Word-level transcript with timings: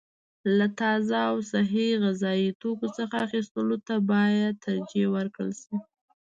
له 0.57 0.67
تازه 0.79 1.17
او 1.29 1.37
صحي 1.51 1.87
غذايي 2.03 2.49
توکو 2.61 2.87
څخه 2.97 3.15
اخیستلو 3.27 3.77
ته 3.87 3.95
باید 4.11 4.53
ترجیح 4.65 5.07
ورکړل 5.15 5.51
شي. 5.61 5.75